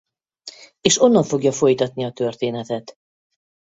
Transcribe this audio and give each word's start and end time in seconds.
És 0.81 0.99
onnan 1.01 1.23
fogja 1.23 1.51
folytatni 1.51 2.03
a 2.05 2.11
történetet. 2.11 2.95